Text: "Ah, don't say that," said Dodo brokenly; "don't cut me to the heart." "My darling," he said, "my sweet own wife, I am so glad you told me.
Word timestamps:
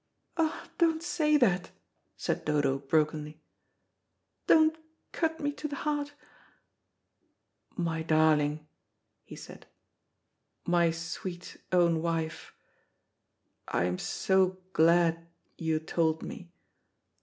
"Ah, 0.35 0.67
don't 0.79 1.03
say 1.03 1.37
that," 1.37 1.69
said 2.17 2.43
Dodo 2.43 2.79
brokenly; 2.79 3.39
"don't 4.47 4.75
cut 5.11 5.39
me 5.39 5.51
to 5.51 5.67
the 5.67 5.75
heart." 5.75 6.13
"My 7.77 8.01
darling," 8.01 8.65
he 9.23 9.35
said, 9.35 9.67
"my 10.65 10.89
sweet 10.89 11.57
own 11.71 12.01
wife, 12.01 12.51
I 13.67 13.83
am 13.83 13.99
so 13.99 14.57
glad 14.73 15.27
you 15.59 15.79
told 15.79 16.23
me. 16.23 16.51